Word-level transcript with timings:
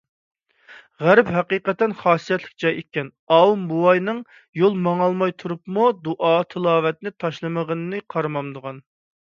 غەرب 1.07 1.27
ھەقىقەتەن 1.33 1.91
خاسىيەتلىك 1.99 2.55
جاي 2.63 2.79
ئىكەن، 2.79 3.11
ئاۋۇ 3.37 3.53
بوۋاينىڭ 3.73 4.23
يول 4.63 4.81
ماڭالماي 4.89 5.37
تۇرۇپمۇ 5.45 5.87
دۇئا- 6.09 6.33
تىلاۋەتنى 6.55 7.17
تاشلىمىغىنىنى 7.25 8.05
قارىمامدىغان! 8.17 8.83